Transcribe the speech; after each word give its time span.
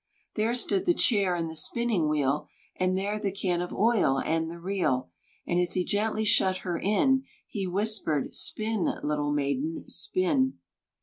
There 0.33 0.55
stood 0.55 0.87
the 0.87 0.95
chair 0.95 1.35
and 1.35 1.47
the 1.47 1.55
spinning 1.55 2.09
wheel, 2.09 2.47
And 2.75 2.97
there 2.97 3.19
the 3.19 3.31
can 3.31 3.61
of 3.61 3.71
oil 3.71 4.19
and 4.19 4.49
the 4.49 4.57
reel; 4.57 5.11
And 5.45 5.59
as 5.59 5.75
he 5.75 5.85
gently 5.85 6.25
shut 6.25 6.57
her 6.65 6.79
in 6.79 7.25
He 7.45 7.67
whispered, 7.67 8.33
"Spin, 8.33 8.91
little 9.03 9.31
maiden, 9.31 9.87
spin." 9.87 10.55